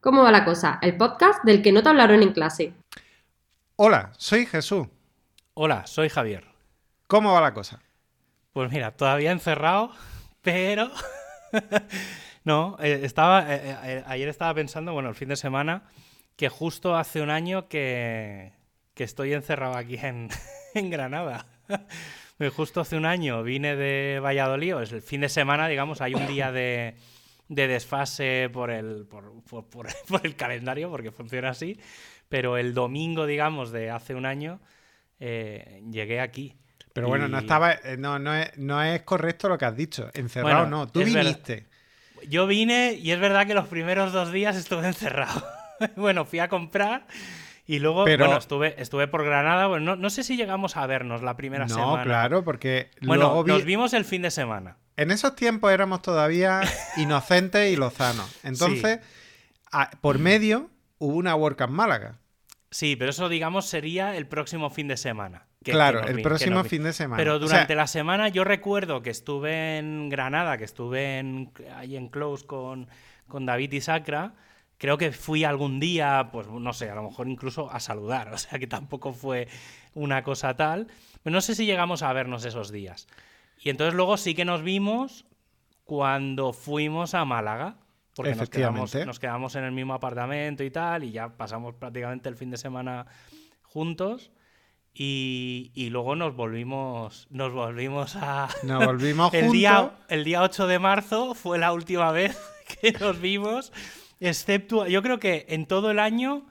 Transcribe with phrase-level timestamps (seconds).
[0.00, 0.78] ¿Cómo va la cosa?
[0.80, 2.72] El podcast del que no te hablaron en clase.
[3.76, 4.88] Hola, soy Jesús.
[5.52, 6.46] Hola, soy Javier.
[7.06, 7.82] ¿Cómo va la cosa?
[8.54, 9.90] Pues mira, todavía encerrado,
[10.40, 10.90] pero...
[12.44, 15.82] no, eh, estaba, eh, eh, ayer estaba pensando, bueno, el fin de semana,
[16.34, 18.54] que justo hace un año que,
[18.94, 20.30] que estoy encerrado aquí en,
[20.74, 21.44] en Granada.
[22.56, 26.26] justo hace un año vine de Valladolid, es el fin de semana, digamos, hay un
[26.26, 26.96] día de,
[27.50, 29.66] de desfase por el, por, por,
[30.08, 31.78] por, el calendario, porque funciona así,
[32.28, 34.60] pero el domingo, digamos, de hace un año,
[35.18, 36.56] eh, llegué aquí.
[36.92, 40.10] Pero bueno, no estaba, eh, no, no, es, no es correcto lo que has dicho.
[40.14, 41.66] Encerrado no, tú viniste.
[42.28, 45.44] Yo vine y es verdad que los primeros dos días estuve encerrado.
[45.96, 47.06] bueno, fui a comprar
[47.66, 49.66] y luego, bueno, estuve, estuve por Granada.
[49.66, 51.98] Bueno, no, sé si llegamos a vernos la primera semana.
[51.98, 52.90] No, claro, porque.
[53.02, 54.76] Bueno, nos vimos el fin de semana.
[55.00, 56.60] En esos tiempos éramos todavía
[56.98, 58.38] inocentes y lozanos.
[58.42, 59.00] Entonces,
[60.02, 60.68] por medio
[60.98, 62.18] hubo una WordCamp Málaga.
[62.70, 65.46] Sí, pero eso, digamos, sería el próximo fin de semana.
[65.64, 67.16] claro, el próximo fin de semana.
[67.16, 72.08] Pero durante la semana yo recuerdo que estuve en Granada, que estuve en, ahí en
[72.08, 72.86] Close con,
[73.26, 74.34] con David y Sacra
[74.76, 78.38] creo que fui algún día, pues no sé, a lo mejor incluso a saludar, o
[78.38, 79.48] sea que tampoco fue
[79.94, 80.88] una cosa tal.
[81.22, 83.06] Pero no sé si llegamos a vernos esos días.
[83.60, 85.26] Y entonces luego sí que nos vimos
[85.84, 87.76] cuando fuimos a Málaga.
[88.14, 92.28] Porque nos quedamos, nos quedamos en el mismo apartamento y tal, y ya pasamos prácticamente
[92.28, 93.06] el fin de semana
[93.62, 94.32] juntos.
[94.92, 100.66] Y, y, luego nos volvimos nos volvimos a nos volvimos el día el día 8
[100.66, 102.36] de marzo fue la última vez
[102.80, 103.72] que nos vimos
[104.20, 106.46] Excepto, yo creo que en todo el año,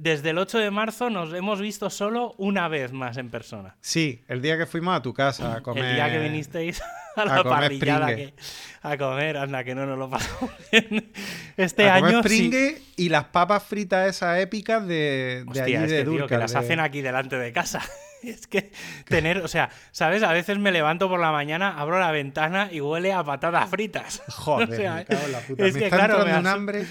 [0.00, 3.76] desde el 8 de marzo, nos hemos visto solo una vez más en persona.
[3.80, 5.84] Sí, el día que fuimos a tu casa a comer.
[5.84, 6.82] El día que vinisteis
[7.16, 8.08] a la parrillada
[8.82, 11.12] a comer, anda, que no nos lo pasamos bien.
[11.56, 12.22] Este a año.
[12.22, 16.80] Comer y las papas fritas esas épicas de, de allí de que, que las hacen
[16.80, 17.82] aquí delante de casa.
[18.22, 18.72] es que
[19.06, 20.22] tener, o sea, ¿sabes?
[20.22, 24.22] A veces me levanto por la mañana, abro la ventana y huele a patatas fritas.
[24.28, 25.66] Joder, me cago en la puta.
[25.66, 26.86] Es que, claro, me un hambre.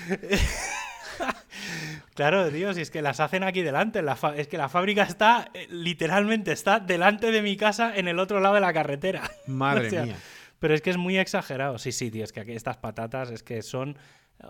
[2.13, 4.03] Claro, Dios, y es que las hacen aquí delante.
[4.35, 8.39] Es que la fábrica está, eh, literalmente, está delante de mi casa en el otro
[8.39, 9.29] lado de la carretera.
[9.47, 10.15] Madre mía.
[10.59, 11.77] Pero es que es muy exagerado.
[11.77, 13.97] Sí, sí, tío, es que aquí estas patatas es que son.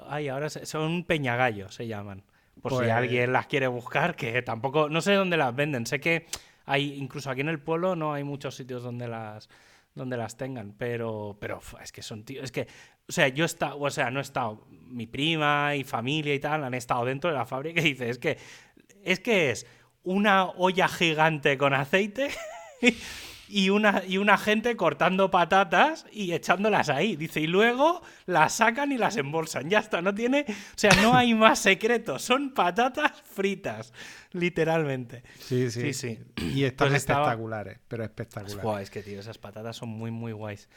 [0.07, 2.23] Ay, ahora son peñagallos, se llaman.
[2.61, 4.89] Por si pues alguien las quiere buscar, que tampoco.
[4.89, 5.85] No sé dónde las venden.
[5.85, 6.25] Sé que
[6.65, 9.49] hay, incluso aquí en el pueblo no hay muchos sitios donde las
[9.95, 12.67] donde las tengan, pero, pero es que son tíos, es que,
[13.09, 16.39] o sea, yo he estado, o sea, no he estado, mi prima y familia y
[16.39, 18.37] tal han estado dentro de la fábrica y dice, es que,
[19.03, 19.65] es que es
[20.03, 22.29] una olla gigante con aceite
[23.49, 27.15] y una, y una gente cortando patatas y echándolas ahí.
[27.15, 29.71] Dice, y luego las sacan y las embolsan.
[29.71, 30.45] Ya está, no tiene.
[30.47, 32.21] O sea, no hay más secretos.
[32.21, 33.91] Son patatas fritas,
[34.33, 35.23] literalmente.
[35.39, 35.93] Sí, sí.
[35.93, 36.19] sí,
[36.53, 38.61] Y están pues espectaculares, pero espectaculares.
[38.61, 40.69] Guau, es que, tío, esas patatas son muy, muy guays.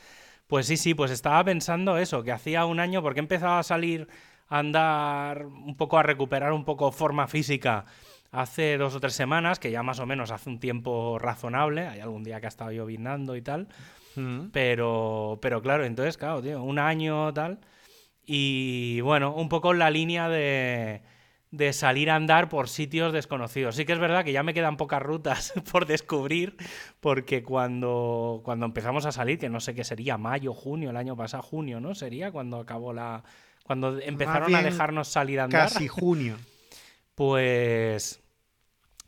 [0.52, 4.06] Pues sí, sí, pues estaba pensando eso, que hacía un año, porque empezaba a salir
[4.50, 7.86] a andar un poco a recuperar un poco forma física
[8.32, 12.00] hace dos o tres semanas, que ya más o menos hace un tiempo razonable, hay
[12.00, 13.68] algún día que ha estado llovinando y tal,
[14.14, 14.48] mm.
[14.52, 17.58] pero, pero claro, entonces, claro, tío, un año tal,
[18.26, 21.00] y bueno, un poco en la línea de,
[21.52, 23.76] de salir a andar por sitios desconocidos.
[23.76, 26.56] Sí que es verdad que ya me quedan pocas rutas por descubrir,
[26.98, 31.14] porque cuando, cuando empezamos a salir, que no sé qué sería, mayo, junio, el año
[31.14, 31.94] pasado, junio, ¿no?
[31.94, 33.22] Sería cuando acabó la...
[33.64, 35.68] Cuando empezaron a dejarnos salir a andar.
[35.68, 36.36] Casi junio.
[37.14, 38.22] Pues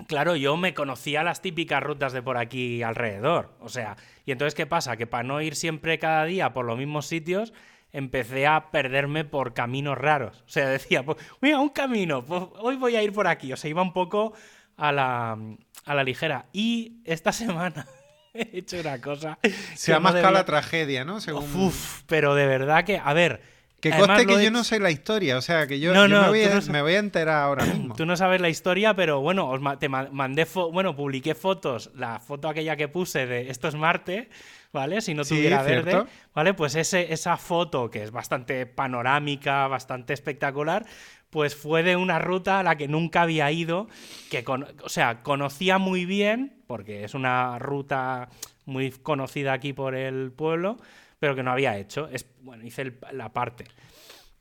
[0.06, 3.56] claro, yo me conocía las típicas rutas de por aquí alrededor.
[3.60, 3.96] O sea,
[4.26, 4.98] y entonces, ¿qué pasa?
[4.98, 7.54] Que para no ir siempre cada día por los mismos sitios,
[7.94, 10.42] empecé a perderme por caminos raros.
[10.46, 13.52] O sea, decía, pues, mira, un camino, pues hoy voy a ir por aquí.
[13.52, 14.34] O sea, iba un poco
[14.76, 15.38] a la,
[15.86, 16.46] a la ligera.
[16.52, 17.86] Y esta semana
[18.34, 19.38] he hecho una cosa.
[19.74, 21.16] Se ha mascado la tragedia, ¿no?
[21.16, 23.40] Uf, pero de verdad que, a ver,
[23.80, 26.98] que conste que yo no sé la historia, o sea, que yo, me, voy a,
[26.98, 27.94] enterar ahora mismo.
[27.94, 32.48] Tú no sabes la historia, pero bueno, os te mandé, bueno, publiqué fotos, la foto
[32.48, 34.30] aquella que puse de esto es Marte,
[34.74, 35.00] ¿vale?
[35.00, 36.04] Si no tuviera verde,
[36.34, 36.52] ¿vale?
[36.52, 40.84] Pues ese, esa foto, que es bastante panorámica, bastante espectacular,
[41.30, 43.88] pues fue de una ruta a la que nunca había ido,
[44.30, 44.44] que
[44.82, 48.28] o sea, conocía muy bien, porque es una ruta
[48.66, 50.76] muy conocida aquí por el pueblo,
[51.20, 52.08] pero que no había hecho.
[52.08, 53.66] Es, bueno, hice la parte.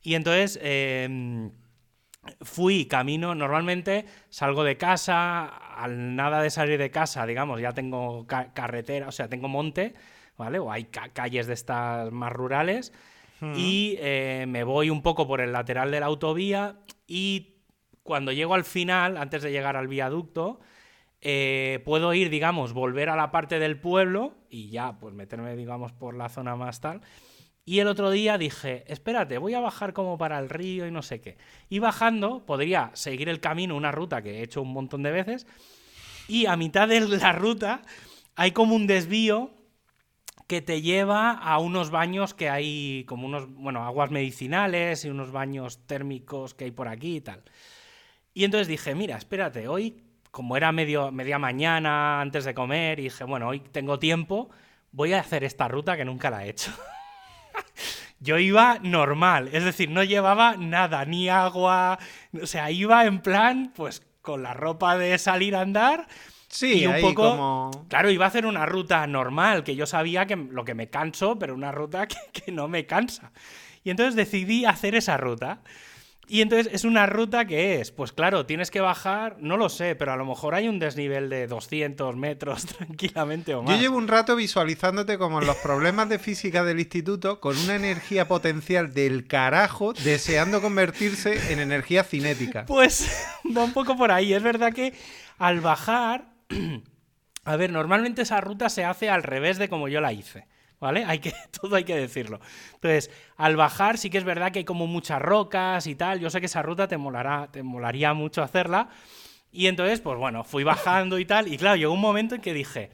[0.01, 1.51] Y entonces em,
[2.41, 8.25] fui camino, normalmente salgo de casa, al nada de salir de casa, digamos, ya tengo
[8.25, 9.94] carretera, o sea, tengo monte,
[10.38, 10.59] ¿vale?
[10.59, 12.94] O hay calles de estas más rurales.
[13.56, 16.77] y eh, me voy un poco por el lateral de la autovía
[17.07, 17.57] y
[18.03, 20.59] cuando llego al final, antes de llegar al viaducto,
[21.21, 25.94] eh, puedo ir, digamos, volver a la parte del pueblo y ya, pues meterme, digamos,
[25.94, 27.01] por la zona más tal.
[27.65, 31.01] Y el otro día dije, espérate, voy a bajar como para el río y no
[31.01, 31.38] sé qué.
[31.69, 35.47] Y bajando, podría seguir el camino, una ruta que he hecho un montón de veces,
[36.27, 37.81] y a mitad de la ruta
[38.35, 39.51] hay como un desvío
[40.47, 45.31] que te lleva a unos baños que hay, como unos, bueno, aguas medicinales y unos
[45.31, 47.44] baños térmicos que hay por aquí y tal.
[48.33, 53.03] Y entonces dije, mira, espérate, hoy, como era medio, media mañana antes de comer, y
[53.03, 54.50] dije, bueno, hoy tengo tiempo,
[54.91, 56.71] voy a hacer esta ruta que nunca la he hecho.
[58.19, 62.00] Yo iba normal, es decir, no llevaba nada, ni agua,
[62.41, 66.07] o sea, iba en plan, pues con la ropa de salir a andar.
[66.54, 67.32] Sí, un poco.
[67.32, 67.86] Como...
[67.90, 71.40] Claro, iba a hacer una ruta normal, que yo sabía que lo que me canso,
[71.40, 73.32] pero una ruta que no me cansa.
[73.84, 75.62] Y entonces decidí hacer esa ruta.
[76.28, 79.96] Y entonces es una ruta que es, pues claro, tienes que bajar, no lo sé,
[79.96, 83.76] pero a lo mejor hay un desnivel de 200 metros tranquilamente o más.
[83.76, 87.76] Yo llevo un rato visualizándote como en los problemas de física del instituto, con una
[87.76, 92.66] energía potencial del carajo, deseando convertirse en energía cinética.
[92.68, 93.28] Pues
[93.58, 94.34] va un poco por ahí.
[94.34, 94.94] Es verdad que
[95.40, 96.32] al bajar,
[97.46, 100.48] a ver, normalmente esa ruta se hace al revés de como yo la hice.
[100.84, 101.06] ¿vale?
[101.06, 102.42] Hay que, todo hay que decirlo.
[102.74, 106.20] Entonces, al bajar sí que es verdad que hay como muchas rocas y tal.
[106.20, 108.90] Yo sé que esa ruta te molará, te molaría mucho hacerla.
[109.52, 111.48] Y entonces, pues bueno, fui bajando y tal.
[111.48, 112.90] Y claro, llegó un momento en que dije,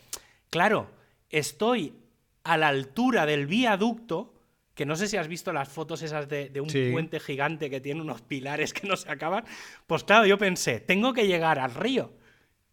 [0.52, 0.92] claro,
[1.32, 1.96] estoy
[2.44, 4.36] a la altura del viaducto,
[4.76, 8.02] que no sé si has visto las fotos esas de, un puente gigante que tiene
[8.02, 9.46] unos pilares que no se acaban.
[9.88, 12.12] Pues claro, yo pensé, tengo que llegar al río.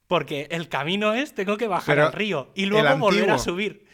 [0.08, 3.86] Porque el camino es, tengo que bajar al río y luego volver a subir.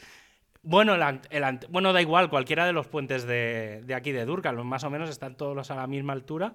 [0.63, 4.91] Bueno, el, bueno, da igual, cualquiera de los puentes de, aquí de Durcal, más o
[4.91, 6.55] menos están todos a la misma altura.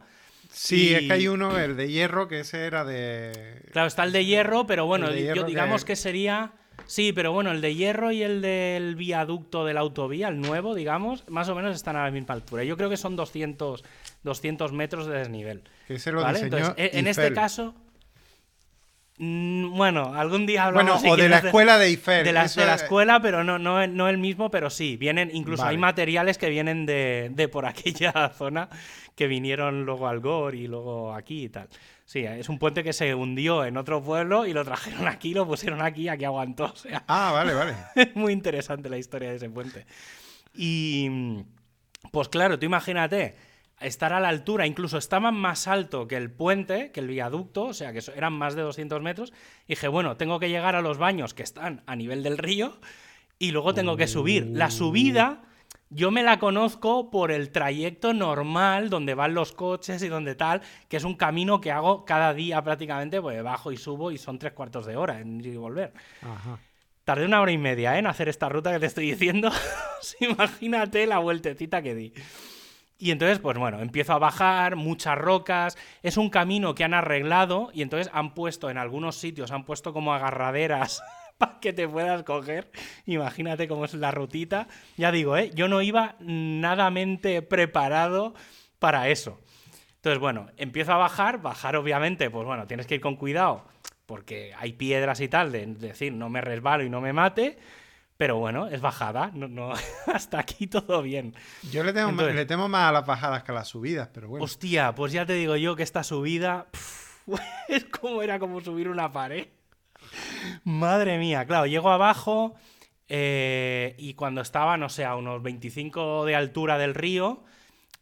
[0.49, 3.63] Sí, es que hay uno, el de hierro, que ese era de.
[3.73, 5.95] Claro, está el de hierro, pero bueno, yo digamos que...
[5.95, 6.53] sería.
[6.85, 10.75] Sí, pero bueno, el de hierro y el del viaducto de la autovía, el nuevo,
[10.75, 12.63] digamos, más o menos están a la misma altura.
[12.63, 13.83] Yo creo que son 200,
[14.23, 15.63] 200 metros de desnivel.
[15.89, 16.39] Ese lo ¿vale?
[16.39, 17.75] Entonces, en este caso.
[19.19, 22.23] Mm, bueno, algún día hablamos Bueno, o de la escuela de Eiffel.
[22.23, 24.95] De la, escuela, pero no, no, no, el mismo, pero sí.
[24.95, 28.69] Vienen, incluso hay materiales que vienen de, por aquella zona
[29.15, 31.67] que vinieron luego al Gore y luego aquí y tal.
[32.05, 35.47] Sí, es un puente que se hundió en otro pueblo y lo trajeron aquí, lo
[35.47, 36.65] pusieron aquí, aquí aguantó.
[36.65, 37.73] O sea, ah, vale, vale.
[37.95, 39.85] es muy interesante la historia de ese puente.
[40.53, 41.43] Y
[42.11, 43.35] pues claro, tú imagínate
[43.79, 47.73] estar a la altura, incluso estaban más alto que el puente, que el viaducto, o
[47.73, 49.33] sea que eran más de 200 metros,
[49.65, 52.79] y dije, bueno, tengo que llegar a los baños que están a nivel del río
[53.39, 54.47] y luego tengo que subir.
[54.51, 55.43] La subida
[55.89, 60.61] yo me la conozco por el trayecto normal donde van los coches y donde tal,
[60.89, 64.37] que es un camino que hago cada día prácticamente, pues bajo y subo y son
[64.37, 65.93] tres cuartos de hora en ir y volver.
[67.05, 67.99] Tardé una hora y media ¿eh?
[67.99, 69.49] en hacer esta ruta que te estoy diciendo.
[70.19, 72.13] Imagínate la vueltecita que di.
[72.99, 77.69] Y entonces, pues bueno, empiezo a bajar, muchas rocas, es un camino que han arreglado
[77.73, 81.03] y entonces han puesto en algunos sitios, han puesto como agarraderas
[81.37, 82.71] para que te puedas coger.
[83.05, 84.67] Imagínate cómo es la rutita.
[84.97, 85.51] Ya digo, ¿eh?
[85.53, 88.33] yo no iba nadamente preparado
[88.79, 89.39] para eso.
[89.95, 93.65] Entonces, bueno, empiezo a bajar, bajar obviamente, pues bueno, tienes que ir con cuidado
[94.07, 97.57] porque hay piedras y tal, de decir, no me resbalo y no me mate.
[98.17, 99.31] Pero bueno, es bajada.
[99.33, 99.73] No, no,
[100.13, 101.35] hasta aquí todo bien.
[101.71, 104.43] Yo le, tengo le temo más a las bajadas que a las subidas, pero bueno.
[104.43, 106.67] Hostia, pues ya te digo yo que esta subida
[107.67, 109.47] es como era como subir una pared.
[110.63, 112.55] Madre mía, claro, llego abajo
[113.09, 117.43] eh, y cuando estaba, no sé, a unos 25 de altura del río,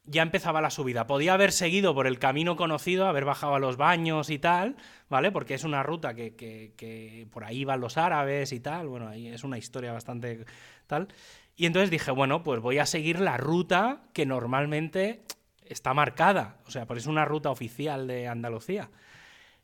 [0.07, 1.07] ya empezaba la subida.
[1.07, 4.75] Podía haber seguido por el camino conocido, haber bajado a los baños y tal,
[5.09, 5.31] ¿vale?
[5.31, 8.87] Porque es una ruta que, por ahí van los árabes y tal.
[8.87, 10.45] Bueno, ahí es una historia bastante
[10.87, 11.07] tal.
[11.55, 15.23] Y entonces dije, bueno, pues voy a seguir la ruta que normalmente
[15.65, 16.57] está marcada.
[16.67, 18.89] O sea, pues es una ruta oficial de Andalucía.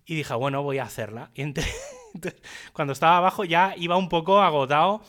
[0.05, 1.31] Y dije, bueno, voy a hacerla.
[1.36, 1.43] Y
[2.74, 5.01] cuando estaba abajo ya iba un poco agotado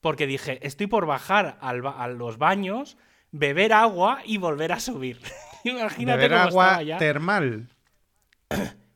[0.00, 2.98] porque dije, estoy por bajar a los baños
[3.34, 5.20] beber agua y volver a subir.
[5.64, 7.68] Imagínate beber agua termal.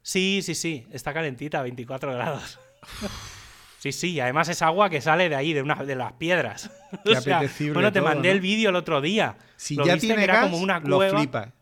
[0.02, 2.58] Sí, sí, sí, está calentita, 24 grados.
[3.80, 6.68] Sí, sí, además es agua que sale de ahí, de, una, de las piedras.
[7.72, 9.36] bueno, te mandé el vídeo el otro día.
[9.54, 11.52] Si ya tiene gas, como una lo flipa.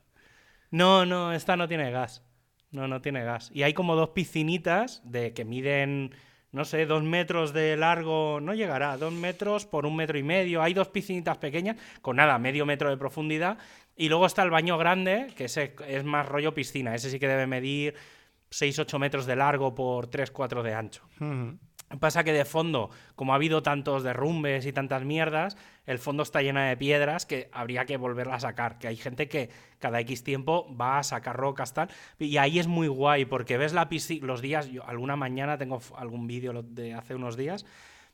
[0.71, 2.23] No, no, esta no tiene gas.
[2.71, 3.51] No, no tiene gas.
[3.53, 6.15] Y hay como dos piscinitas de que miden
[6.57, 10.63] no sé, dos metros de largo, no llegará, dos metros por un metro y medio.
[10.63, 13.59] Hay dos piscinitas pequeñas con nada, medio metro de profundidad.
[13.95, 16.95] Y luego está el baño grande, que ese es más rollo piscina.
[16.95, 17.95] Ese sí que debe medir
[18.51, 21.03] 6-8 metros de largo por 3-4 de ancho.
[22.01, 26.43] Pasa que de fondo, como ha habido tantos derrumbes y tantas mierdas, el fondo está
[26.43, 28.79] lleno de piedras que habría que volverla a sacar.
[28.79, 31.89] Que hay gente que cada X tiempo va a sacar rocas, tal.
[32.19, 35.81] Y ahí es muy guay, porque ves la piscina, los días, yo alguna mañana tengo
[35.97, 37.65] algún vídeo de hace unos días,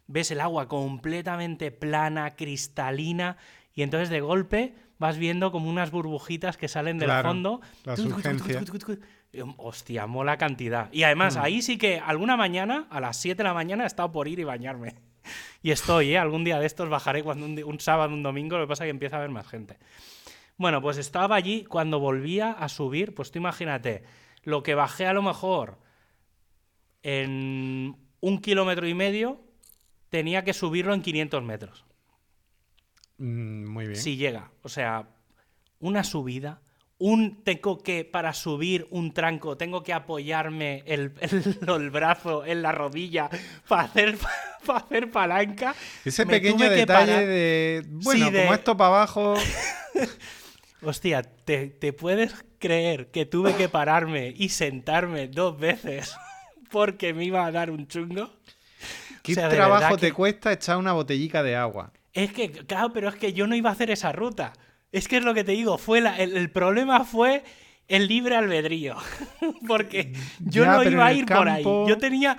[0.07, 3.37] ves el agua completamente plana, cristalina,
[3.75, 7.61] y entonces de golpe vas viendo como unas burbujitas que salen del Claro, fondo.
[7.85, 8.61] la surgencia.
[9.57, 10.93] Hostia, mola cantidad.
[10.93, 11.41] Y además, Mm.
[11.41, 14.39] ahí sí que alguna mañana, a las 7 de la mañana, he estado por ir
[14.41, 14.95] y bañarme.
[15.63, 16.19] Y estoy, ¿eh?
[16.19, 18.91] Algún día de estos bajaré cuando un, sábado, un domingo, lo que pasa es que
[18.91, 19.79] empieza a haber más gente.
[20.57, 24.03] Bueno, pues estaba allí cuando volvía a subir, pues tú imagínate,
[24.43, 25.79] lo que bajé a lo mejor
[27.03, 29.41] en un kilómetro y medio,
[30.09, 31.85] tenía que subirlo en 500 metros.
[33.19, 33.97] Mm, muy bien.
[34.01, 34.51] Si llega.
[34.63, 35.09] O sea,
[35.81, 36.61] una subida.
[37.05, 42.63] Un tengo que, para subir un tranco, tengo que apoyarme el, el- el brazo en
[42.63, 43.29] la rodilla
[43.67, 44.17] para hacer,
[44.67, 45.75] para hacer palanca.
[46.05, 47.83] Ese Me pequeño detalle de.
[47.89, 49.35] Bueno, Sí, de- como esto para abajo.
[50.83, 56.15] Hostia, ¿te, te puedes creer que tuve que pararme y sentarme dos veces
[56.71, 58.31] porque me iba a dar un chungo?
[59.23, 61.93] ¿Qué O sea, de trabajo te que- cuesta echar una botellica de agua?
[62.13, 64.53] Es que, claro, pero es que yo no iba a hacer esa ruta.
[64.93, 67.43] Es que es lo que te digo, fue la- el, el problema fue
[67.89, 68.97] el libre albedrío.
[69.67, 71.63] Porque yo Ya, no iba a ir por ahí.
[71.89, 72.37] Yo tenía.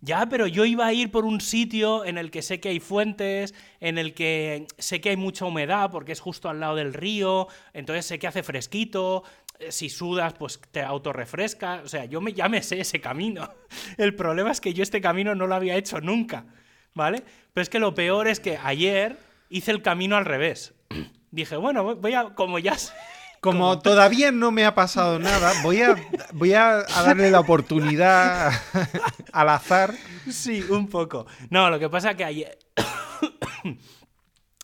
[0.00, 2.80] Ya, pero yo iba a ir por un sitio en el que sé que hay
[2.80, 6.92] fuentes, en el que sé que hay mucha humedad porque es justo al lado del
[6.92, 9.22] río, entonces sé que hace fresquito,
[9.60, 13.48] eh, si sudas pues te autorrefresca, o sea, yo me, ya me sé ese camino.
[13.96, 16.44] El problema es que yo este camino no lo había hecho nunca,
[16.92, 17.22] ¿vale?
[17.54, 19.16] Pero es que lo peor es que ayer
[19.48, 20.74] hice el camino al revés.
[21.34, 22.76] Dije, bueno, voy a, como ya
[23.40, 25.96] Como todavía no me ha pasado nada, voy a,
[26.32, 28.52] voy a, a darle la oportunidad
[29.32, 29.92] al azar.
[30.30, 31.26] Sí, un poco.
[31.50, 32.58] No, lo que pasa es que ayer.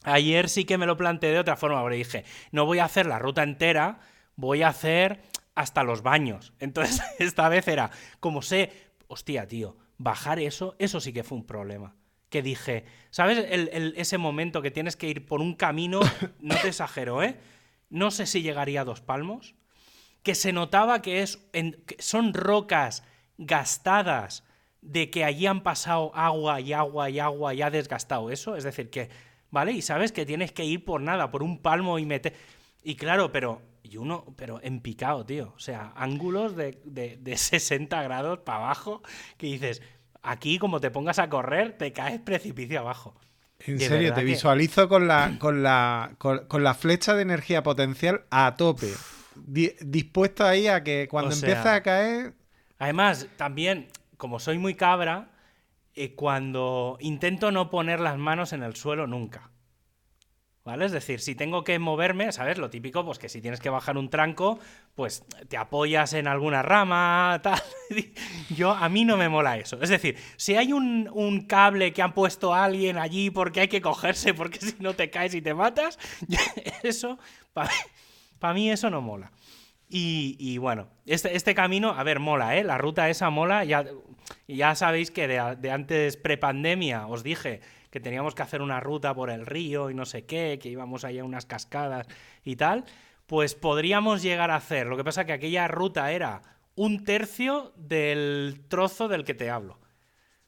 [0.04, 3.04] ayer sí que me lo planteé de otra forma, porque dije, no voy a hacer
[3.04, 3.98] la ruta entera,
[4.36, 5.20] voy a hacer
[5.56, 6.54] hasta los baños.
[6.60, 8.72] Entonces, esta vez era, como sé,
[9.08, 11.96] hostia, tío, bajar eso, eso sí que fue un problema.
[12.30, 16.00] Que dije, ¿sabes el- el- ese momento que tienes que ir por un camino?
[16.40, 17.36] No te exagero, ¿eh?
[17.90, 19.54] No sé si llegaría a dos palmos
[20.22, 23.02] que se notaba que, es, en- que son rocas
[23.38, 24.44] gastadas
[24.82, 28.54] de que allí han pasado agua y agua y agua y ha desgastado eso.
[28.56, 29.08] Es decir, que,
[29.50, 29.72] ¿vale?
[29.72, 32.34] Y sabes que tienes que ir por nada, por un palmo y meter...
[32.82, 33.60] Y claro, pero...
[33.82, 35.52] Y uno, pero en picado, tío.
[35.56, 39.02] O sea, ángulos de, de, de 60 grados para abajo
[39.36, 39.82] que dices,
[40.22, 43.14] aquí como te pongas a correr, te caes precipicio abajo.
[43.60, 47.22] En De serio, te que- visualizo con la, con, la, con, con la flecha de
[47.22, 48.90] energía potencial a tope.
[49.34, 52.34] Di- dispuesto ahí a que cuando O sea- empieza a caer.
[52.78, 55.28] Además, también, como soy muy cabra,
[55.94, 59.49] eh, cuando intento no poner las manos en el suelo nunca.
[60.62, 60.84] ¿Vale?
[60.84, 62.58] Es decir, si tengo que moverme, ¿sabes?
[62.58, 64.58] Lo típico, pues que si tienes que bajar un tranco,
[64.94, 67.62] pues te apoyas en alguna rama, tal.
[68.50, 69.80] Yo, a mí no me mola eso.
[69.80, 73.68] Es decir, si hay un, un cable que han puesto a alguien allí porque hay
[73.68, 75.98] que cogerse, porque si no te caes y te matas,
[76.82, 77.18] eso,
[77.54, 79.32] para mí eso no mola.
[79.88, 82.64] Y, y bueno, este, este camino, a ver, mola, ¿eh?
[82.64, 83.64] La ruta esa mola.
[83.64, 83.86] Ya,
[84.46, 89.14] ya sabéis que de, de antes prepandemia os dije que teníamos que hacer una ruta
[89.14, 92.06] por el río y no sé qué, que íbamos allá a unas cascadas
[92.44, 92.84] y tal.
[93.26, 94.86] Pues podríamos llegar a hacer.
[94.86, 96.42] Lo que pasa que aquella ruta era
[96.76, 99.78] un tercio del trozo del que te hablo.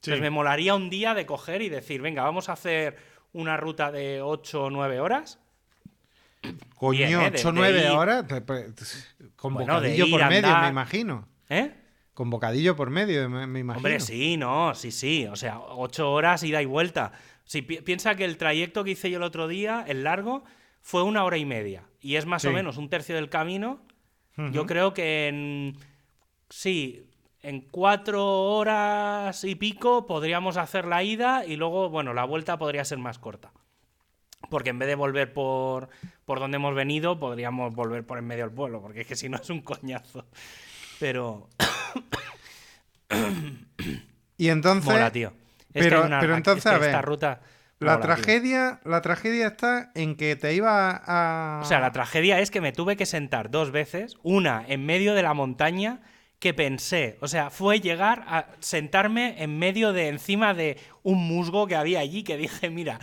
[0.04, 2.96] Pues me molaría un día de coger y decir, venga, vamos a hacer
[3.32, 5.38] una ruta de 8 o 9 horas.
[6.74, 7.30] Coño, Bien, ¿eh?
[7.30, 8.24] De- 8 o de 9 ir- horas.
[8.44, 10.62] pues, Con Bueno, bocadillo por medio, andar.
[10.64, 11.28] me imagino.
[11.48, 11.72] ¿Eh?
[12.14, 13.78] Con bocadillo por medio, me, me imagino.
[13.78, 15.26] Hombre, sí, no, sí, sí.
[15.30, 17.12] O sea, ocho horas ida y vuelta.
[17.44, 20.44] Si pi- piensa que el trayecto que hice yo el otro día, el largo,
[20.82, 21.84] fue una hora y media.
[22.00, 23.80] Y es más o menos un tercio del camino.
[24.52, 25.76] Yo creo que en.
[26.48, 27.06] Sí,
[27.42, 32.84] en cuatro horas y pico podríamos hacer la ida y luego, bueno, la vuelta podría
[32.84, 33.52] ser más corta.
[34.50, 35.88] Porque en vez de volver por,
[36.24, 39.28] por donde hemos venido, podríamos volver por en medio del pueblo, porque es que si
[39.28, 40.26] no es un coñazo.
[41.02, 41.48] Pero.
[44.38, 44.84] Y entonces.
[44.92, 45.32] Mola, tío.
[45.74, 47.40] Es pero- una- pero es entonces, que a esta ruta.
[47.80, 48.14] La mola, tío.
[48.14, 51.60] tragedia, la tragedia está en que te iba a.
[51.60, 55.14] O sea, la tragedia es que me tuve que sentar dos veces, una en medio
[55.14, 56.00] de la montaña,
[56.38, 57.18] que pensé.
[57.20, 61.98] O sea, fue llegar a sentarme en medio de encima de un musgo que había
[61.98, 63.00] allí que dije, mira,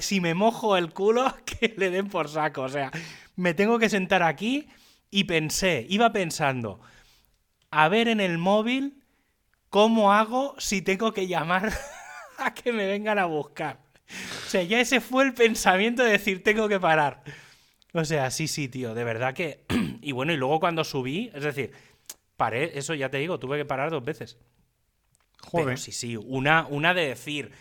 [0.00, 2.62] si me mojo el culo, que le den por saco.
[2.62, 2.92] O sea,
[3.34, 4.68] me tengo que sentar aquí
[5.10, 6.80] y pensé, iba pensando,
[7.70, 9.02] a ver en el móvil
[9.68, 11.72] cómo hago si tengo que llamar
[12.38, 13.80] a que me vengan a buscar.
[14.46, 17.22] O sea, ya ese fue el pensamiento de decir, tengo que parar.
[17.92, 19.64] O sea, sí, sí, tío, de verdad que...
[20.02, 21.72] y bueno, y luego cuando subí, es decir,
[22.36, 24.38] paré, eso ya te digo, tuve que parar dos veces.
[25.42, 25.78] Joder.
[25.78, 27.52] sí, sí, una, una de decir,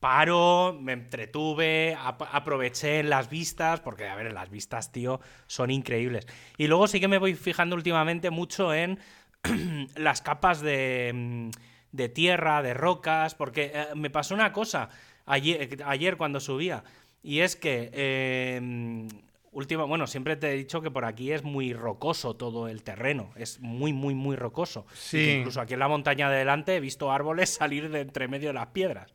[0.00, 6.26] paro, me entretuve, aproveché las vistas, porque a ver, las vistas, tío, son increíbles.
[6.56, 8.98] Y luego sí que me voy fijando últimamente mucho en
[9.96, 11.50] las capas de, mm,
[11.92, 14.88] de, tierra, de rocas, porque eh, me pasó una cosa
[15.26, 16.84] ayer, ayer cuando subía,
[17.22, 19.08] y es que eh,
[19.52, 23.32] Última, bueno, siempre te he dicho que por aquí es muy rocoso todo el terreno,
[23.34, 24.86] es muy, muy, muy rocoso.
[24.94, 25.38] Sí.
[25.38, 28.54] Incluso aquí en la montaña de delante he visto árboles salir de entre medio de
[28.54, 29.10] las piedras.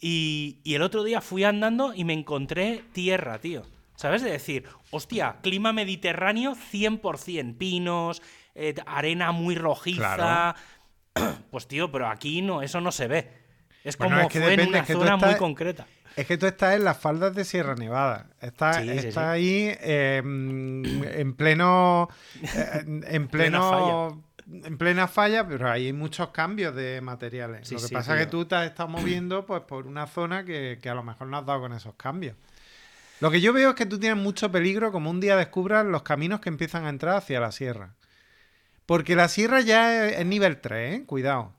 [0.00, 3.62] Y, el otro día fui andando y me encontré tierra, tío.
[3.94, 4.22] ¿Sabes?
[4.22, 8.22] De decir, hostia, clima mediterráneo 100%, pinos,
[8.60, 10.54] eh, arena muy rojiza.
[11.50, 13.28] Pues tío, pero aquí no, eso no se ve.
[13.82, 15.84] Es como fue en una zona muy concreta.
[16.14, 18.30] Es que tú estás en las faldas de Sierra Nevada.
[18.40, 18.76] Estás,
[19.16, 22.08] ahí em, en pleno.
[22.42, 24.22] Eh, en pleno.
[24.46, 27.70] en plena falla, pero hay muchos cambios de materiales.
[27.72, 30.78] Lo que pasa es que tú te has estado moviendo pues, por una zona que,
[30.84, 32.36] a lo mejor no has dado con esos cambios.
[33.20, 36.02] Lo que yo veo es que tú tienes mucho peligro como un día descubras los
[36.02, 37.94] caminos que empiezan a entrar hacia la sierra.
[38.90, 41.06] Porque la sierra ya es, nivel 3, ¿eh?
[41.06, 41.54] Cuidado.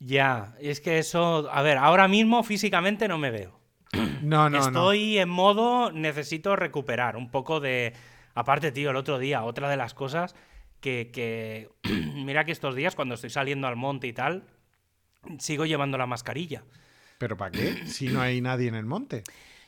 [0.00, 3.60] Ya, es que eso, a ver, ahora mismo físicamente no me veo.
[4.20, 7.92] No, no, Estoy en modo, necesito recuperar un poco de...
[8.34, 10.34] Aparte, tío, el otro día, otra de las cosas
[10.80, 11.70] que,
[12.16, 14.42] mira que estos días, cuando estoy saliendo al monte y tal,
[15.38, 16.64] sigo llevando la mascarilla.
[17.18, 17.86] ¿Pero para qué?
[17.86, 19.22] Si no hay nadie en el monte.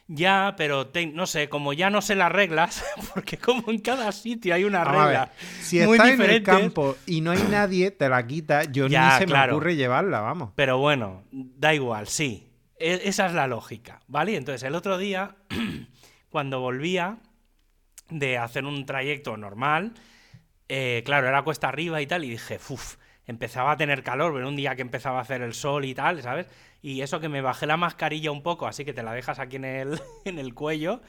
[0.07, 2.85] Ya, pero no sé, como ya no sé las reglas,
[3.15, 5.33] porque como en cada sitio hay una regla.
[5.61, 8.65] si estás en el campo y no hay nadie, te la quita.
[8.65, 10.51] Yo ni se me ocurre llevarla, vamos.
[10.57, 12.51] Pero bueno, da igual, sí.
[12.79, 14.37] E, esa es la lógica, ¿vale?
[14.37, 15.37] Entonces, el otro día,
[16.29, 17.19] cuando volvía
[18.11, 19.95] de hacer un trayecto normal,
[20.69, 24.49] eh, claro, era cuesta arriba y tal, y dije, uff, empezaba a tener calor, pero
[24.49, 26.47] un día que empezaba a hacer el sol y tal, ¿sabes?
[26.85, 29.57] Y eso que me bajé la mascarilla un poco, así que te la dejas aquí
[29.57, 31.01] en el, en el cuello,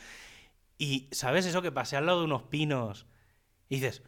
[0.77, 1.45] y, ¿sabes?
[1.45, 3.07] Eso que pasé al lado de unos pinos,
[3.67, 4.01] y dices,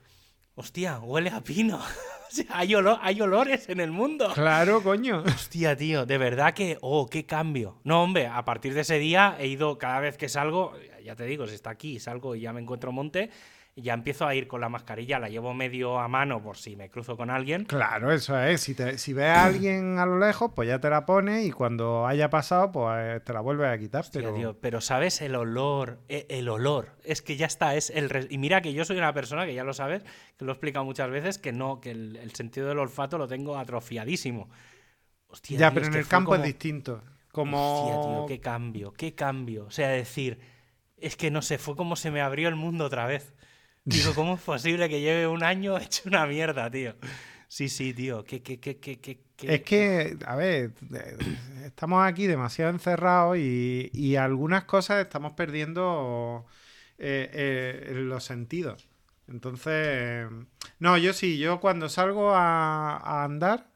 [0.56, 1.82] hostia, huele a pino.
[2.52, 4.32] hay, hay olores en el mundo.
[4.34, 5.24] Claro, coño.
[5.28, 7.82] Hostia, tío, de verdad que, oh, qué cambio.
[7.84, 11.26] No, hombre, a partir de ese día he ido cada vez que salgo, ya te
[11.26, 13.30] digo, si está aquí, salgo y ya me encuentro monte,
[13.78, 16.90] ya empiezo a ir con la mascarilla, la llevo medio a mano por si me
[16.90, 17.66] cruzo con alguien.
[17.66, 18.62] Claro, eso es.
[18.62, 21.52] Si, te, si ves a alguien a lo lejos, pues ya te la pones y
[21.52, 24.06] cuando haya pasado, pues te la vuelves a quitar.
[24.12, 24.58] pero...
[24.60, 28.28] pero sabes el olor, e, el, olor, es que ya está, es el...
[28.32, 30.04] Y mira que yo soy una persona, que ya lo sabes,
[30.38, 33.58] que lo he explicado muchas veces, que no, que el, sentido del olfato lo tengo
[33.58, 34.50] atrofiadísimo.
[35.28, 37.04] Hostia, ya, pero en el campo es distinto.
[37.32, 37.84] Como...
[37.84, 39.66] Hostia, tío, qué cambio, qué cambio.
[39.66, 40.40] O sea, decir,
[40.98, 43.36] es que no sé, fue como se me abrió el mundo otra vez.
[43.88, 46.96] Digo, ¿cómo es posible que lleve un año hecho una mierda, tío?
[47.48, 48.24] Sí, sí, tío.
[48.26, 50.74] ¿Qué, qué, qué, qué, Es que, a ver,
[51.64, 56.46] estamos aquí demasiado encerrados y, algunas cosas estamos perdiendo
[56.98, 57.30] eh,
[57.90, 58.90] eh, los sentidos.
[59.30, 60.28] Entonces,
[60.80, 63.70] no, yo sí, yo cuando salgo a, andar,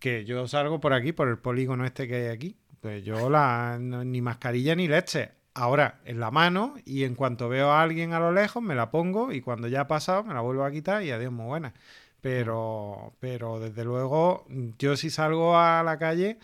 [0.00, 3.78] que yo salgo por aquí, por el polígono este que hay aquí, pues yo la,
[3.78, 8.20] ni mascarilla ni leche ahora en la mano y en cuanto veo a alguien a
[8.20, 11.02] lo lejos me la pongo y cuando ya ha pasado me la vuelvo a quitar
[11.02, 11.74] y adiós, muy buena.
[12.20, 14.46] Pero, pero desde luego
[14.78, 16.38] yo si salgo a la calle,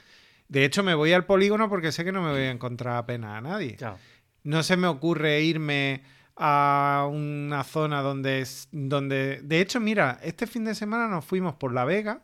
[0.48, 3.38] de hecho me voy al polígono porque sé que no me voy a encontrar apenas
[3.38, 3.76] a nadie.
[4.42, 6.02] No se me ocurre irme
[6.36, 9.40] a una zona donde, donde...
[9.42, 12.22] De hecho, mira, este fin de semana nos fuimos por La Vega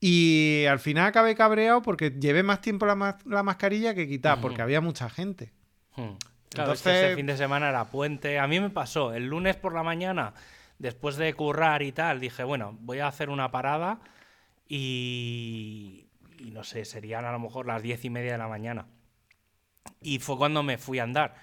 [0.00, 4.62] y al final acabé cabreado porque llevé más tiempo la, la mascarilla que quitar, porque
[4.62, 5.52] había mucha gente.
[5.98, 6.16] Hmm.
[6.50, 7.04] Claro, Entonces...
[7.04, 8.38] ese fin de semana era puente.
[8.38, 10.32] A mí me pasó, el lunes por la mañana,
[10.78, 14.00] después de currar y tal, dije, bueno, voy a hacer una parada
[14.66, 16.06] y,
[16.38, 18.86] y no sé, serían a lo mejor las diez y media de la mañana.
[20.00, 21.34] Y fue cuando me fui a andar.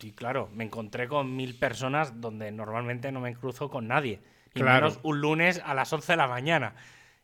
[0.00, 4.20] Y claro, me encontré con mil personas donde normalmente no me cruzo con nadie.
[4.54, 6.74] Y menos un lunes a las 11 de la mañana.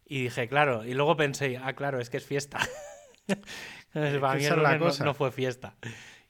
[0.06, 2.58] Y dije, claro, y luego pensé, ah, claro, es que es fiesta.
[3.92, 4.44] Para mí
[5.04, 5.74] no, fue fiesta.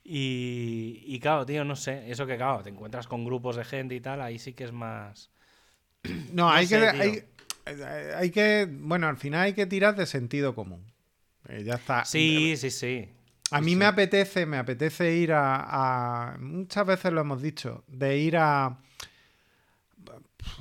[0.09, 4.01] Y, claro, tío, no sé, eso que claro, te encuentras con grupos de gente y
[4.01, 5.31] tal, ahí sí que es más...
[6.33, 7.25] No, hay que...
[7.66, 10.85] eh, hay que, bueno, al final hay que tirar de sentido común.
[11.49, 12.05] Eh, ya está.
[12.05, 13.09] Sí, sí, sí.
[13.51, 13.77] A mí sí.
[13.77, 18.79] me apetece, me apetece ir a, a- Muchas veces lo hemos dicho, de ir a.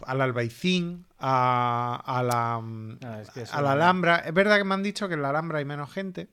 [0.03, 2.55] Al Albaicín, a, a la.
[3.07, 4.17] Ah, es que eso a la Alhambra.
[4.17, 6.27] Es verdad que me han dicho que en la Alhambra hay menos gente,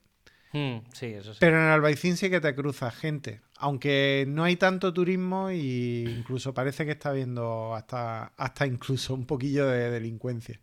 [0.53, 1.17] Mm, sí.
[1.41, 3.41] pero en Albaicín sí que te cruza gente.
[3.57, 9.25] Aunque no hay tanto turismo y incluso parece que está habiendo hasta, hasta incluso un
[9.25, 10.61] poquillo de delincuencia.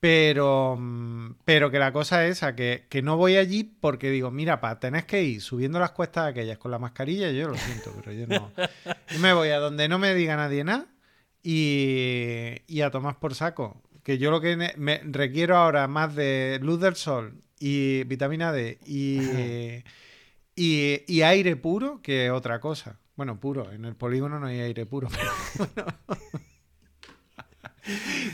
[0.00, 0.78] Pero,
[1.46, 4.78] pero que la cosa es esa, que, que no voy allí porque digo, mira, pa,
[4.78, 8.26] tenés que ir subiendo las cuestas aquellas con la mascarilla, yo lo siento, pero yo
[8.26, 8.52] no.
[9.08, 10.86] Yo me voy a donde no me diga nadie nada
[11.42, 13.80] y, y a tomar por saco.
[14.02, 18.78] Que yo lo que me requiero ahora más de luz del sol y vitamina D
[18.84, 19.82] y,
[20.54, 22.98] y, y aire puro que otra cosa.
[23.16, 25.08] Bueno, puro, en el polígono no hay aire puro,
[25.74, 25.86] pero,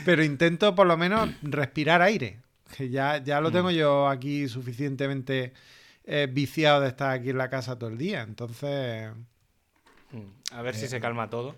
[0.05, 2.39] pero intento por lo menos respirar aire.
[2.75, 5.53] Que ya, ya lo tengo yo aquí suficientemente
[6.05, 8.21] eh, viciado de estar aquí en la casa todo el día.
[8.21, 9.11] Entonces,
[10.13, 11.55] Mm, A ver si Eh, se calma todo.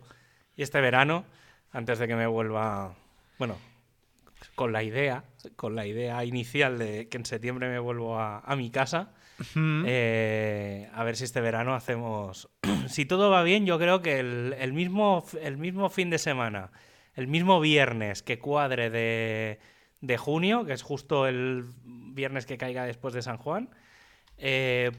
[0.55, 1.25] Y este verano,
[1.71, 2.93] antes de que me vuelva.
[3.39, 3.57] Bueno,
[4.55, 5.23] con la idea,
[5.55, 9.13] con la idea inicial de que en septiembre me vuelvo a, a mi casa.
[9.85, 12.49] eh, a ver si este verano hacemos.
[12.87, 16.71] si todo va bien, yo creo que el, el mismo, el mismo fin de semana,
[17.15, 19.59] el mismo viernes que cuadre de,
[20.01, 23.69] de junio, que es justo el viernes que caiga después de San Juan.
[24.37, 24.91] eh,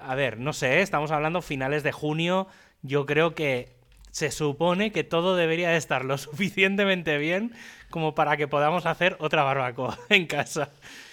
[0.00, 0.82] a ver, no sé, ¿eh?
[0.82, 2.48] estamos hablando finales de junio.
[2.82, 3.77] Yo creo que
[4.10, 7.52] se supone que todo debería de estar lo suficientemente bien
[7.90, 10.70] como para que podamos hacer otra barbacoa en casa.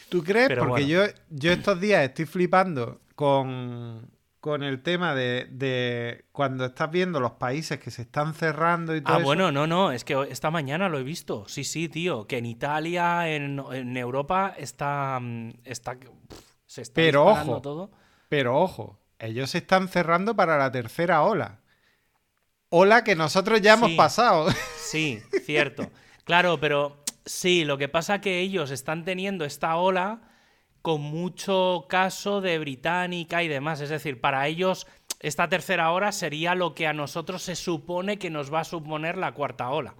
[0.09, 0.47] ¿Tú crees?
[0.47, 0.87] Pero Porque bueno.
[0.87, 7.19] yo, yo estos días estoy flipando con, con el tema de, de cuando estás viendo
[7.19, 9.25] los países que se están cerrando y todo Ah, eso.
[9.25, 11.45] bueno, no, no, es que esta mañana lo he visto.
[11.47, 15.97] Sí, sí, tío, que en Italia, en, en Europa está, mm, está
[16.65, 17.61] se está Pero ojo.
[17.61, 17.91] todo.
[18.29, 21.61] Pero ojo, ellos se están cerrando para la tercera ola.
[22.77, 23.95] Ola que nosotros ya hemos Sí.
[23.95, 24.47] pasado.
[24.85, 25.89] Sí, cierto.
[26.25, 30.21] Claro, pero sí, lo que pasa que ellos están teniendo esta ola
[30.81, 33.81] con mucho caso de británica y demás.
[33.81, 34.87] Es decir, para ellos
[35.21, 39.17] esta tercera ola sería lo que a nosotros se supone que nos va a suponer
[39.17, 39.95] la cuarta ola.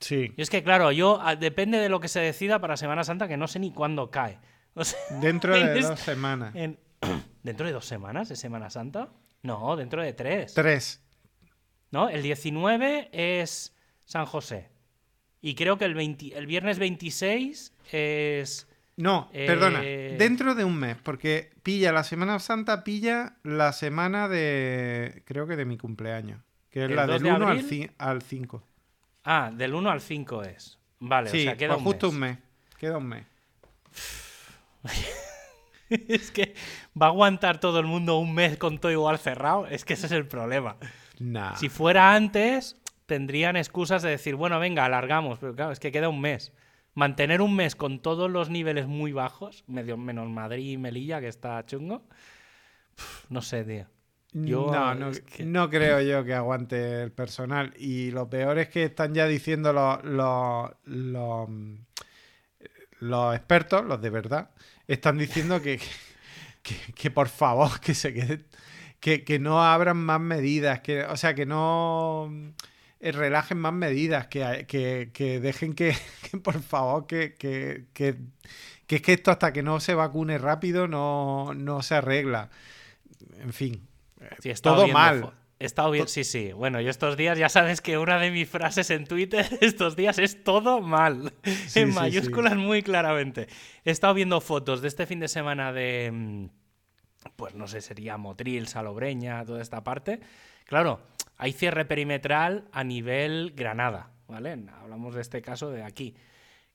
[0.00, 0.32] Sí.
[0.36, 3.36] Y es que, claro, yo depende de lo que se decida para Semana Santa, que
[3.36, 4.38] no sé ni cuándo cae.
[4.74, 6.54] O sea, Dentro de Es- dos semanas.
[6.54, 6.78] en-
[7.42, 9.08] ¿Dentro de dos semanas de Semana Santa?
[9.42, 10.54] No, dentro de tres.
[10.54, 11.02] Tres.
[11.90, 12.08] ¿No?
[12.08, 13.74] El 19 es
[14.04, 14.68] San José.
[15.42, 18.68] Y creo que el, 20 el viernes 26 es...
[18.96, 19.80] No, Eh, perdona.
[19.80, 25.22] Dentro de un mes, porque pilla la Semana Santa, pilla la semana de.
[25.24, 26.42] Creo que de mi cumpleaños.
[26.68, 27.68] Que es ¿El la 2 del de 1 al, abril?
[27.70, 28.62] ci- al 5.
[29.24, 30.78] Ah, del 1 al 5 es.
[30.98, 32.14] Vale, sí, o sea, queda pues un justo mes.
[32.14, 32.38] un mes.
[32.78, 33.24] Queda un mes.
[35.88, 36.54] es que
[37.00, 39.66] va a aguantar todo el mundo un mes con todo igual cerrado.
[39.66, 40.76] Es que ese es el problema.
[41.20, 41.54] Nah.
[41.54, 45.38] Si fuera antes, tendrían excusas de decir, bueno, venga, alargamos.
[45.38, 46.52] Pero claro, es que queda un mes.
[46.94, 51.28] Mantener un mes con todos los niveles muy bajos, medio menos Madrid y Melilla, que
[51.28, 52.08] está chungo.
[53.28, 53.86] no sé, tío.
[54.32, 57.74] Yo, no, no, es que- no creo yo que aguante el personal.
[57.76, 61.48] Y lo peor es que están ya diciendo los, los, los,
[63.00, 64.50] los expertos, los de verdad,
[64.86, 65.80] están diciendo que,
[66.62, 68.44] que, que por favor que se quede,
[69.00, 72.30] que, que no abran más medidas, que, o sea, que no
[73.00, 75.96] eh, relajen más medidas, que, que, que dejen que,
[76.30, 78.16] que, por favor, que, que, que,
[78.88, 82.50] es que esto hasta que no se vacune rápido no, no se arregla.
[83.40, 83.88] En fin.
[84.40, 85.32] Sí, estado todo mal.
[85.58, 86.52] He estado bien, sí, sí.
[86.52, 90.18] Bueno, yo estos días, ya sabes que una de mis frases en Twitter estos días
[90.18, 91.34] es todo mal.
[91.44, 93.46] Sí, en sí, mayúsculas muy claramente.
[93.84, 96.48] He estado viendo fotos de este fin de semana de.
[97.36, 100.20] Pues no sé, sería Motril, Salobreña, toda esta parte.
[100.64, 101.00] Claro,
[101.36, 104.58] hay cierre perimetral a nivel Granada, ¿vale?
[104.80, 106.16] Hablamos de este caso de aquí.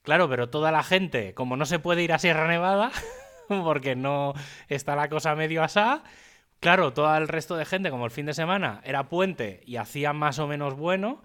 [0.03, 2.91] Claro, pero toda la gente, como no se puede ir a Sierra Nevada,
[3.47, 4.33] porque no
[4.67, 6.03] está la cosa medio asá,
[6.59, 10.13] claro, todo el resto de gente, como el fin de semana era puente y hacía
[10.13, 11.23] más o menos bueno,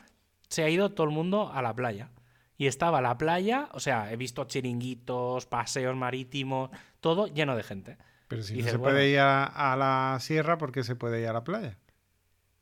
[0.49, 2.11] se ha ido todo el mundo a la playa.
[2.57, 7.97] Y estaba la playa, o sea, he visto chiringuitos, paseos marítimos, todo lleno de gente.
[8.31, 8.95] Pero si no se bueno.
[8.95, 11.77] puede ir a, a la sierra, ¿por qué se puede ir a la playa?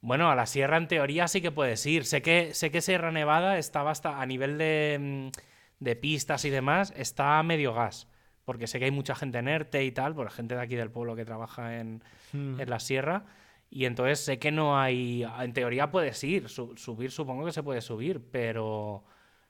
[0.00, 2.04] Bueno, a la sierra en teoría sí que puedes ir.
[2.04, 6.50] Sé que, sé que Sierra Nevada estaba hasta a nivel de, mm, de pistas y
[6.50, 8.08] demás, está a medio gas.
[8.44, 10.90] Porque sé que hay mucha gente en ERTE y tal, por gente de aquí del
[10.90, 12.02] pueblo que trabaja en,
[12.32, 12.60] Mm.
[12.60, 13.24] en la sierra.
[13.70, 15.26] Y entonces sé que no hay.
[15.40, 16.48] En teoría puedes ir.
[16.48, 19.04] su- subir supongo que se puede subir, pero.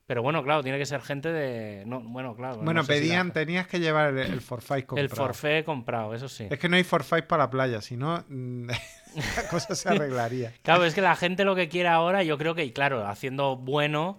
[0.09, 1.85] Pero bueno, claro, tiene que ser gente de.
[1.85, 2.57] No, bueno, claro.
[2.57, 5.05] Bueno, no sé si pedían, la- tenías que llevar el, el forfait comprado.
[5.05, 6.47] El forfait comprado, eso sí.
[6.49, 10.55] Es que no hay forfait para la playa, si no, la cosa se arreglaría.
[10.63, 13.57] Claro, es que la gente lo que quiere ahora, yo creo que, y claro, haciendo
[13.57, 14.19] bueno,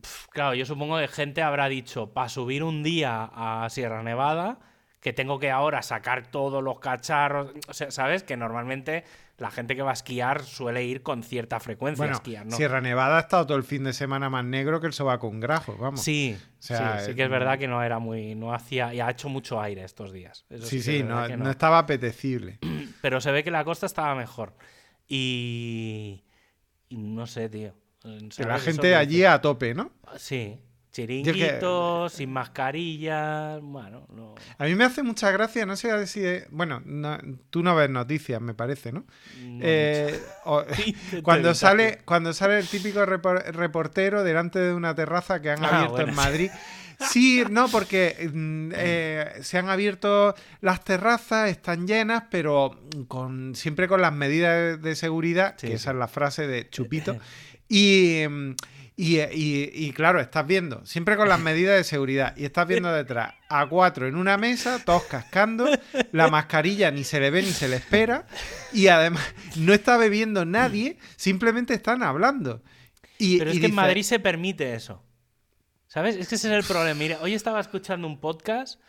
[0.00, 4.60] pf, claro, yo supongo que gente habrá dicho, para subir un día a Sierra Nevada,
[5.02, 8.22] que tengo que ahora sacar todos los cacharros, o sea, ¿sabes?
[8.22, 9.02] Que normalmente
[9.36, 12.56] la gente que va a esquiar suele ir con cierta frecuencia Bueno, a esquiar, ¿no?
[12.56, 15.40] Sierra Nevada ha estado todo el fin de semana más negro que el sobaco con
[15.40, 16.00] grajo, vamos.
[16.00, 19.10] Sí, sea, sí, sí que es verdad que no era muy, no hacía, y ha
[19.10, 20.46] hecho mucho aire estos días.
[20.48, 22.60] Eso sí, sí, no, no estaba apetecible.
[23.02, 24.54] Pero se ve que la costa estaba mejor.
[25.08, 26.22] Y,
[26.88, 27.74] y no sé, tío.
[28.02, 29.90] Que ¿Sabes la gente allí a tope, ¿no?
[30.16, 30.60] Sí,
[30.92, 34.34] chiringuitos, sin mascarillas, bueno, no.
[34.58, 36.22] A mí me hace mucha gracia, no sé si...
[36.50, 37.18] Bueno, no-
[37.50, 39.00] tú no ves noticias, me parece, ¿no?
[39.00, 40.64] no Eh, o-
[41.22, 45.68] cuando, sale, cuando sale el típico repor- reportero delante de una terraza que han Ah,
[45.76, 46.08] abierto bueno.
[46.10, 46.50] en Madrid.
[47.10, 52.78] Sí, no, porque mm, eh, se han abierto las terrazas, están llenas, pero
[53.08, 57.16] con, siempre con las medidas de, seguridad, Sí, que esa es la frase de Chupito.
[57.74, 58.54] Y, mm,
[58.96, 62.92] y, y- y, claro, estás viendo, siempre con las medidas de seguridad, y estás viendo
[62.92, 65.66] detrás a cuatro en una mesa, todos cascando,
[66.12, 68.26] la mascarilla ni se le ve ni se le espera,
[68.72, 69.22] y además
[69.56, 72.62] no está bebiendo nadie, simplemente están hablando.
[73.18, 75.02] Y, Pero y es que en Madrid se permite eso.
[75.86, 76.16] ¿Sabes?
[76.16, 76.98] Es que ese es el problema.
[76.98, 78.80] Mira, hoy estaba escuchando un podcast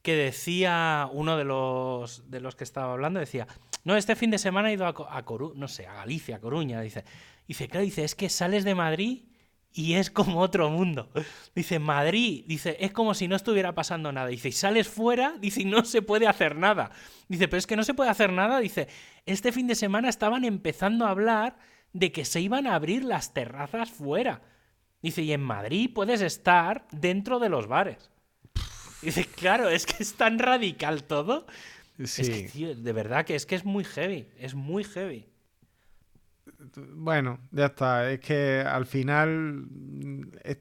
[0.00, 3.46] que decía uno de los, de los que estaba hablando, decía,
[3.84, 6.40] no, este fin de semana he ido a, a Coru- no sé, a Galicia, a
[6.40, 7.04] Coruña, dice.
[7.48, 9.24] Dice, claro, dice, es que sales de Madrid
[9.74, 11.10] y es como otro mundo.
[11.54, 14.26] Dice, Madrid, dice, es como si no estuviera pasando nada.
[14.28, 16.90] Dice, y sales fuera, dice, y no se puede hacer nada.
[17.28, 18.60] Dice, pero es que no se puede hacer nada.
[18.60, 18.88] Dice,
[19.24, 21.56] este fin de semana estaban empezando a hablar
[21.92, 24.42] de que se iban a abrir las terrazas fuera.
[25.00, 28.10] Dice, y en Madrid puedes estar dentro de los bares.
[29.00, 31.46] Dice, claro, es que es tan radical todo.
[32.04, 32.22] Sí.
[32.22, 34.28] Es que, tío, de verdad que es que es muy heavy.
[34.38, 35.26] Es muy heavy.
[36.94, 38.10] Bueno, ya está.
[38.10, 39.28] Es que al final.
[39.68, 40.58] mm, es-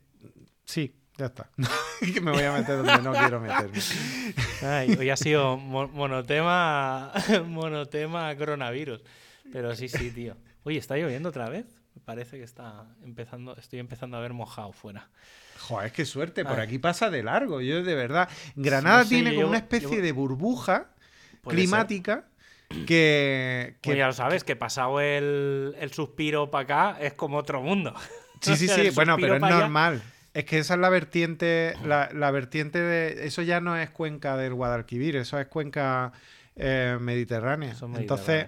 [0.66, 1.50] Sí, ya está.
[2.14, 3.78] que me voy a meter donde no quiero meterme.
[4.62, 7.12] Ay, hoy ha sido mo- monotema,
[7.48, 9.02] monotema coronavirus.
[9.52, 10.38] Pero sí, sí, tío.
[10.64, 11.66] Oye, ¿está lloviendo otra vez?
[11.96, 15.10] Me parece que está empezando, estoy empezando a ver mojado fuera.
[15.60, 16.46] Joder, qué suerte.
[16.46, 16.68] Por Ay.
[16.68, 17.60] aquí pasa de largo.
[17.60, 18.30] Yo, de verdad.
[18.56, 20.92] Granada no sé, tiene yo como una especie de burbuja
[21.48, 22.26] climática
[22.86, 23.76] que.
[23.82, 27.62] que- Pues ya lo sabes, que pasado el, el suspiro para acá es como otro
[27.62, 27.94] mundo.
[28.42, 28.90] Sí, sí, sí.
[28.96, 30.02] Bueno, pero es allá- normal.
[30.34, 31.74] Es que esa es la vertiente.
[31.84, 33.26] La, la vertiente de.
[33.28, 36.14] Eso ya no es cuenca del Guadalquivir, eso es cuenca
[36.56, 37.76] eh, mediterránea.
[37.96, 38.46] Entonces,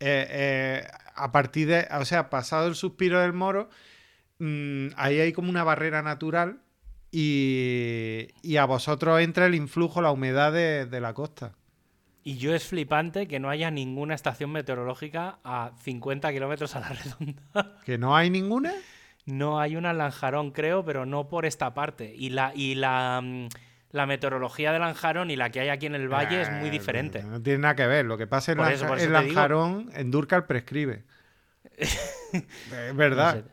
[0.00, 1.88] eh, eh, a partir de.
[1.98, 3.70] O sea, pasado el suspiro del moro,
[4.40, 6.58] mm, ahí hay como una barrera natural.
[7.14, 11.52] Y, y a vosotros entra el influjo, la humedad de, de la costa.
[12.24, 16.88] Y yo es flipante que no haya ninguna estación meteorológica a 50 kilómetros a la
[16.90, 17.76] redonda.
[17.84, 18.72] ¿Que no hay ninguna?
[19.26, 22.12] No hay una en Lanjarón, creo, pero no por esta parte.
[22.16, 23.48] Y la, y la, mm,
[23.90, 26.72] la meteorología de Lanjarón y la que hay aquí en el valle es muy Eh,
[26.72, 27.22] diferente.
[27.22, 28.04] No tiene nada que ver.
[28.04, 29.12] Lo que pasa en, Por eso, por eso en.
[29.12, 31.04] Lanjarón, en Durcal prescribe.
[31.78, 33.36] es verdad.
[33.36, 33.46] No sé.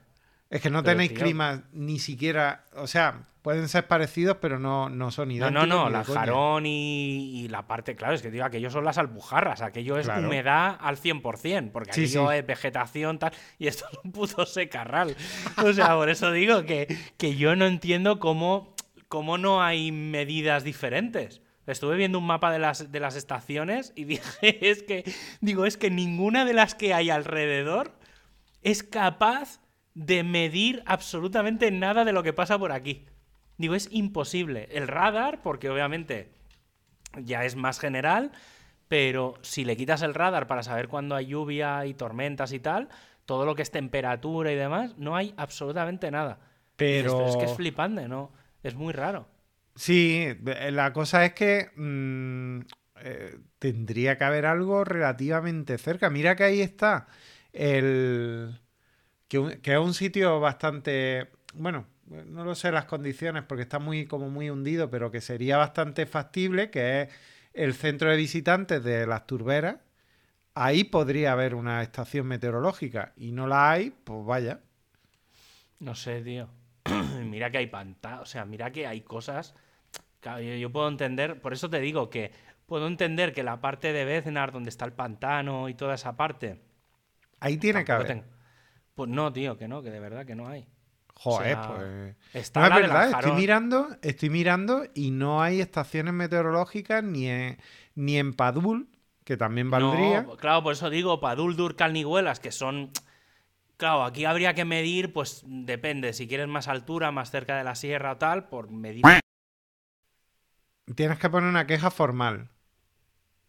[0.49, 1.19] Es que no Pero, tenéis tío.
[1.23, 2.65] climas ni siquiera.
[2.75, 5.67] O sea, pueden ser parecidos, pero no, no son No, idénticos.
[5.67, 6.15] no, no, ni de coña.
[6.15, 10.07] Lanjarón y, y la parte, claro, es que digo, aquello son las albujarras, aquello es
[10.07, 10.27] Claro.
[10.27, 12.38] humedad al 100%, porque Sí, aquello sí.
[12.38, 15.15] es vegetación tal, y esto es un puto secarral.
[15.63, 18.73] O sea, por eso digo que, que yo no entiendo cómo,
[19.07, 21.41] cómo no hay medidas diferentes.
[21.67, 25.03] Estuve viendo un mapa de las, de las estaciones y dije, es que,
[25.41, 27.93] digo, es que ninguna de las que hay alrededor
[28.63, 29.59] es capaz
[30.05, 33.05] de medir absolutamente nada de lo que pasa por aquí.
[33.57, 34.69] Digo, es imposible.
[34.71, 36.31] El radar, porque obviamente
[37.21, 38.31] ya es más general,
[38.88, 42.88] pero si le quitas el radar para saber cuándo hay lluvia y tormentas y tal,
[43.25, 46.39] todo lo que es temperatura y demás, no hay absolutamente nada.
[46.77, 47.27] Dices, Pero.
[47.27, 48.31] es que es flipante, ¿no?
[48.63, 49.27] Es muy raro.
[49.75, 52.59] Sí, de- la cosa es que mm,
[53.01, 56.09] eh, tendría que haber algo relativamente cerca.
[56.09, 57.07] Mira que ahí está
[57.51, 58.59] el.
[59.29, 61.29] Que, un- que es un sitio bastante.
[61.55, 65.57] Bueno, no lo sé las condiciones porque está muy, como muy hundido, pero que sería
[65.57, 67.09] bastante factible, que es
[67.53, 69.77] el centro de visitantes de las turberas.
[70.55, 74.61] Ahí podría haber una estación meteorológica y no la hay, pues vaya.
[75.79, 76.49] No sé, tío.
[77.25, 79.55] mira que hay pantalla, o sea, mira que hay cosas.
[80.21, 82.31] Claro, yo, yo puedo entender, por eso te digo que
[82.67, 86.61] puedo entender que la parte de Beznar, donde está el pantano y toda esa parte.
[87.39, 88.21] Ahí tiene que haber.
[88.99, 90.67] Pues no, tío, que no, que de verdad que no hay.
[91.13, 92.15] Joder, O sea, pues.
[92.33, 97.29] está no es la verdad, estoy mirando, estoy mirando y no hay estaciones meteorológicas ni
[97.29, 97.57] en,
[97.95, 98.89] ni en Padul,
[99.23, 100.23] que también valdría.
[100.23, 102.89] No, claro, por eso digo, Padul, Durcal, Niguelas, que son.
[103.77, 107.75] Claro, aquí habría que medir, pues depende, si quieres más altura, más cerca de la
[107.75, 109.05] sierra o tal, por medir.
[110.93, 112.49] Tienes que poner una queja formal.